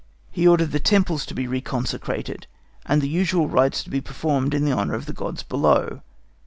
[0.31, 2.47] He ordered the temples to be re consecrated
[2.87, 6.01] and the usual rites to be performed in honour of the gods below.